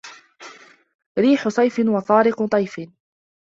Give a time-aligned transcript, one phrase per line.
[1.19, 2.85] ريح صيف وطارق طيف ز